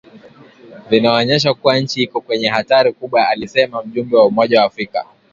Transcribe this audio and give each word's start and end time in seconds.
vinaonyesha 0.89 1.53
kuwa 1.53 1.79
nchi 1.79 2.03
iko 2.03 2.21
kwenye 2.21 2.47
hatari 2.47 2.93
kubwa 2.93 3.27
alisema 3.27 3.83
mjumbe 3.83 4.17
wa 4.17 4.25
Umoja 4.25 4.59
wa 4.59 4.65
Afrika 4.65 5.05